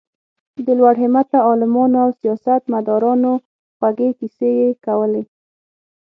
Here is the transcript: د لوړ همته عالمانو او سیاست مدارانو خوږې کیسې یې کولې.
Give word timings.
د 0.65 0.67
لوړ 0.79 0.95
همته 1.03 1.37
عالمانو 1.47 1.97
او 2.05 2.09
سیاست 2.21 2.61
مدارانو 2.73 3.31
خوږې 3.77 4.09
کیسې 4.19 4.49
یې 4.59 4.69
کولې. 4.85 5.23